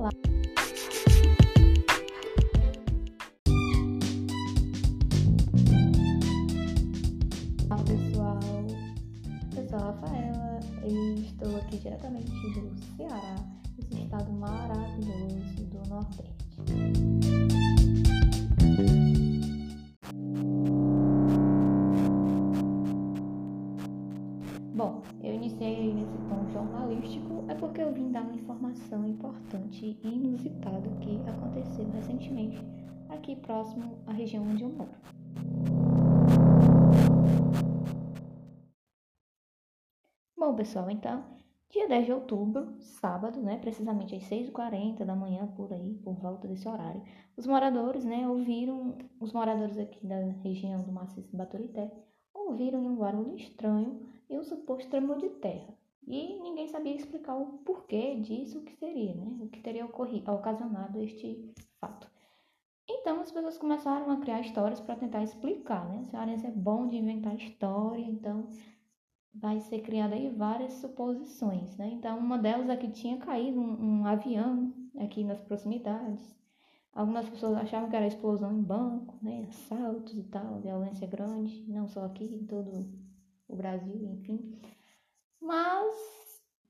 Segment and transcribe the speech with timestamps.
[0.00, 0.10] lá.
[7.70, 8.40] Olá pessoal,
[9.56, 13.36] eu sou a Rafaela e estou aqui diretamente do Ceará,
[13.78, 17.49] esse estado maravilhoso do Nordeste.
[27.80, 32.58] Eu vim dar uma informação importante e inusitada que aconteceu recentemente
[33.08, 34.90] aqui próximo à região onde eu moro.
[40.36, 41.24] Bom, pessoal, então,
[41.70, 46.46] dia 10 de outubro, sábado, né, precisamente às 6h40 da manhã, por aí, por volta
[46.46, 47.02] desse horário,
[47.34, 51.90] os moradores, né, ouviram, os moradores aqui da região do maciço Baturité,
[52.34, 55.79] ouviram um barulho estranho e um suposto tremor de terra.
[56.06, 59.38] E ninguém sabia explicar o porquê disso, o que seria, né?
[59.40, 62.10] O que teria ocorrido, ocasionado este fato.
[62.88, 66.04] Então as pessoas começaram a criar histórias para tentar explicar, né?
[66.04, 68.48] Cearense é bom de inventar história, então
[69.32, 71.88] vai ser criada aí várias suposições, né?
[71.92, 76.36] Então uma delas é que tinha caído um, um avião aqui nas proximidades.
[76.92, 79.46] Algumas pessoas achavam que era explosão em banco, né?
[79.48, 82.90] Assaltos e tal, violência grande, não só aqui, em todo
[83.46, 84.58] o Brasil, enfim.
[85.40, 86.20] Mas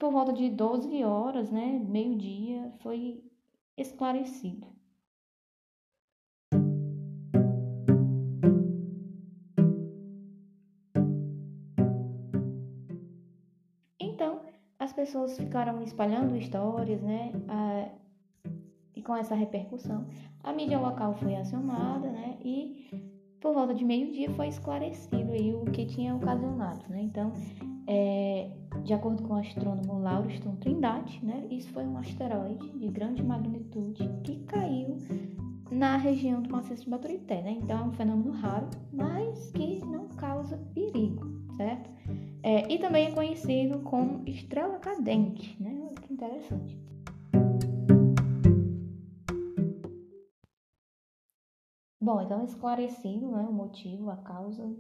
[0.01, 3.23] por volta de 12 horas, né, meio-dia, foi
[3.77, 4.67] esclarecido.
[13.99, 14.41] Então,
[14.79, 17.91] as pessoas ficaram espalhando histórias, né, a,
[18.97, 20.07] e com essa repercussão,
[20.43, 25.65] a mídia local foi acionada, né, e por volta de meio-dia foi esclarecido aí o
[25.65, 27.03] que tinha ocasionado, né?
[27.03, 27.33] Então,
[27.87, 28.51] é,
[28.85, 34.09] de acordo com o astrônomo Lauriston Trindade, né, isso foi um asteroide de grande magnitude
[34.23, 34.97] que caiu
[35.71, 37.59] na região do maciço de Baturité, né?
[37.63, 41.27] Então é um fenômeno raro, mas que não causa perigo,
[41.57, 41.91] certo?
[42.43, 45.89] É, e também é conhecido como estrela cadente, né?
[46.03, 46.80] Que interessante.
[52.01, 54.75] Bom, então esclarecido né, o motivo, a causa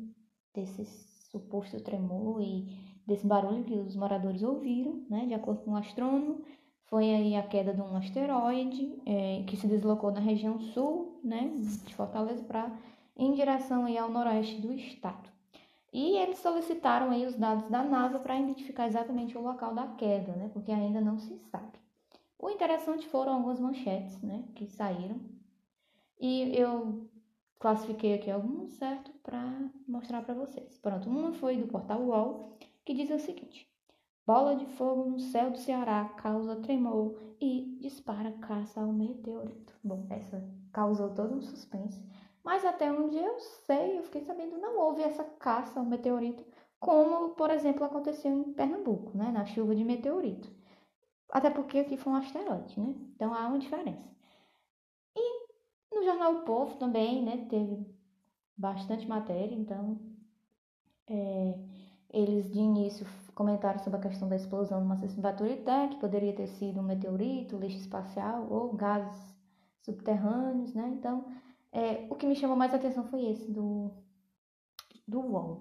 [0.54, 0.84] desse
[1.30, 2.66] suposto tremor e
[3.06, 6.42] desse barulho que os moradores ouviram, né, de acordo com o astrônomo,
[6.86, 11.52] foi aí a queda de um asteroide é, que se deslocou na região sul, né,
[11.84, 12.74] de Fortaleza, para
[13.16, 15.28] em direção aí ao noroeste do estado.
[15.92, 20.32] E eles solicitaram aí os dados da NASA para identificar exatamente o local da queda,
[20.32, 21.78] né, porque ainda não se sabe.
[22.38, 25.20] O interessante foram algumas manchetes, né, que saíram.
[26.20, 27.08] E eu
[27.58, 30.78] classifiquei aqui alguns, certo, para mostrar para vocês.
[30.78, 33.66] Pronto, uma foi do portal UOL, que diz o seguinte:
[34.26, 39.72] Bola de fogo no céu do Ceará causa tremor e dispara caça ao meteorito.
[39.82, 42.04] Bom, essa causou todo um suspense,
[42.44, 46.44] mas até onde eu sei, eu fiquei sabendo, não houve essa caça ao meteorito,
[46.78, 50.48] como, por exemplo, aconteceu em Pernambuco, né, na chuva de meteorito.
[51.30, 52.94] Até porque aqui foi um asteroide, né?
[53.14, 54.08] Então há uma diferença.
[56.00, 57.86] No jornal o Povo também, né, teve
[58.56, 60.00] bastante matéria, então
[61.06, 61.58] é,
[62.08, 66.80] eles de início comentaram sobre a questão da explosão numa Baturité, que poderia ter sido
[66.80, 69.36] um meteorito, lixo espacial ou gases
[69.82, 70.88] subterrâneos, né?
[70.88, 71.26] Então,
[71.70, 73.90] é, o que me chamou mais atenção foi esse do,
[75.06, 75.60] do UOL.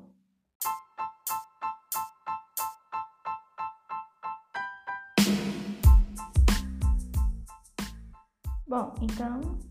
[8.66, 9.70] Bom, então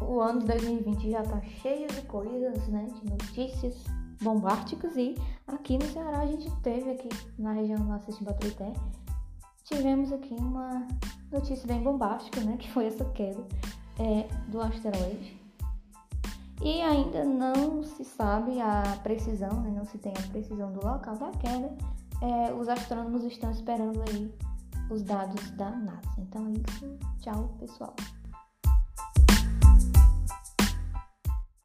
[0.00, 2.88] o ano de 2020 já está cheio de coisas, né?
[3.02, 3.74] De notícias
[4.20, 5.14] bombásticas e
[5.46, 8.72] aqui no Ceará a gente teve aqui na região do de Baturité
[9.68, 10.86] tivemos aqui uma
[11.30, 12.56] notícia bem bombástica, né?
[12.58, 13.44] Que foi essa queda
[13.98, 15.38] é, do asteroide.
[16.62, 19.70] E ainda não se sabe a precisão, né?
[19.70, 21.72] não se tem a precisão do local da queda.
[22.20, 24.34] É, os astrônomos estão esperando aí
[24.90, 26.14] os dados da NASA.
[26.18, 26.98] Então é isso.
[27.20, 27.94] Tchau, pessoal.